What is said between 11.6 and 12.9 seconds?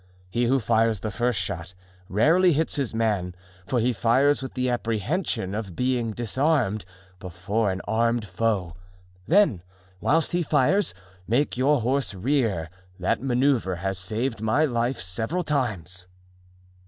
horse rear;